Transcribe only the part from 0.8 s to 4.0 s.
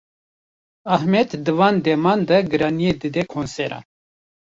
Ahmet di van deman de giraniyê dide konseran.